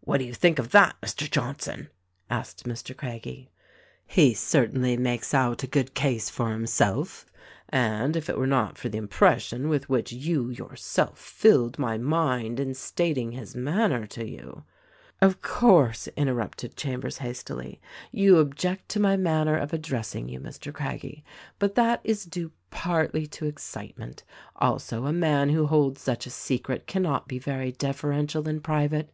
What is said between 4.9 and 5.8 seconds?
makes out a